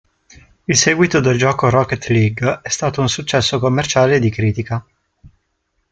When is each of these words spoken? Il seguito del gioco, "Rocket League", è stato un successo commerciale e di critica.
Il 0.65 0.75
seguito 0.75 1.19
del 1.19 1.37
gioco, 1.37 1.69
"Rocket 1.69 2.07
League", 2.07 2.61
è 2.63 2.69
stato 2.69 3.01
un 3.01 3.07
successo 3.07 3.59
commerciale 3.59 4.15
e 4.15 4.19
di 4.19 4.31
critica. 4.31 4.83